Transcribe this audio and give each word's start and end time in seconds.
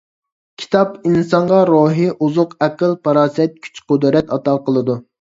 كىتاب 0.63 0.95
ئىنسانغا 1.09 1.59
روھىي 1.71 2.09
ئوزۇق، 2.15 2.57
ئەقىل-پاراسەت، 2.69 3.57
كۈچ-قۇدرەت 3.69 4.37
ئاتا 4.39 4.61
قىلىدۇ. 4.69 5.03